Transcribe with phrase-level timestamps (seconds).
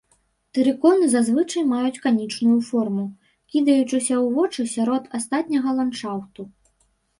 [0.57, 3.05] Тэрыконы зазвычай маюць канічную форму,
[3.53, 6.51] кідаючыся ў вочы сярод астатняга ландшафту.